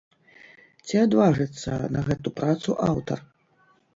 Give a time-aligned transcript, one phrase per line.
[0.85, 3.19] Ці адважыцца на гэту працу аўтар?